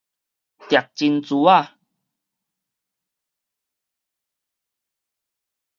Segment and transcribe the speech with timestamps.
[0.67, 1.77] 擉真珠仔